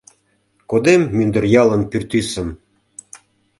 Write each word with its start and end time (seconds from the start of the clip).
Кодем 0.69 1.01
мӱндыр 1.15 1.43
ялын 1.61 1.81
пӱртӱсым... 1.91 2.49